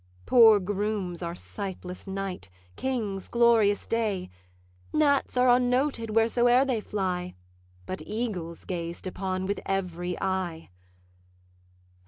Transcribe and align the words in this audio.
Poor 0.25 0.59
grooms 0.59 1.21
are 1.21 1.35
sightless 1.35 2.07
night, 2.07 2.49
kings 2.75 3.27
glorious 3.27 3.85
day: 3.85 4.31
Gnats 4.91 5.37
are 5.37 5.47
unnoted 5.55 6.09
wheresoe'er 6.15 6.65
they 6.65 6.81
fly, 6.81 7.35
But 7.85 8.01
eagles 8.07 8.65
gazed 8.65 9.05
upon 9.05 9.45
with 9.45 9.59
every 9.63 10.19
eye. 10.19 10.71